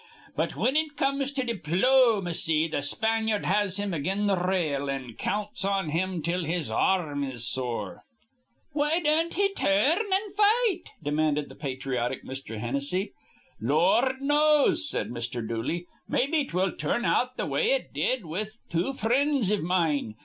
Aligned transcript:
But, 0.35 0.53
whin 0.53 0.75
it 0.75 0.97
comes 0.97 1.31
to 1.33 1.43
di 1.43 1.53
plo 1.53 2.23
macy, 2.23 2.67
th' 2.67 2.81
Spanyard 2.83 3.45
has 3.45 3.77
him 3.77 3.93
again 3.93 4.25
th' 4.27 4.47
rail, 4.47 4.89
an' 4.89 5.13
counts 5.13 5.63
on 5.63 5.89
him 5.91 6.23
till 6.23 6.43
his 6.43 6.71
ar 6.71 7.11
rm 7.13 7.23
is 7.23 7.45
sore." 7.47 8.01
"Why 8.71 8.99
don't 8.99 9.35
he 9.35 9.53
tur 9.53 9.95
rn 9.99 10.07
in 10.07 10.11
an' 10.11 10.31
fight?" 10.35 10.85
demanded 11.03 11.49
the 11.49 11.55
patriotic 11.55 12.25
Mr. 12.25 12.57
Hennessy. 12.57 13.13
"Lord 13.59 14.21
knows," 14.23 14.89
said 14.89 15.09
Mr. 15.11 15.47
Dooley. 15.47 15.85
"Mebbe 16.09 16.49
'twill 16.49 16.71
tur 16.77 16.95
rn 16.97 17.05
out 17.05 17.37
th' 17.37 17.47
way 17.47 17.67
it 17.73 17.93
did 17.93 18.25
with 18.25 18.59
two 18.71 18.93
frinds 18.93 19.51
iv 19.51 19.61
mine. 19.61 20.15